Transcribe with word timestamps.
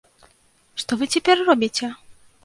Што 0.83 0.97
вы 1.01 1.07
цяпер 1.15 1.43
робіце? 1.49 1.91